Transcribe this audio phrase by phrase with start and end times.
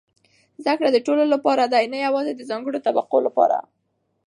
[0.63, 3.57] زده کړه د ټولو لپاره ده، نه یوازې د ځانګړو طبقو لپاره.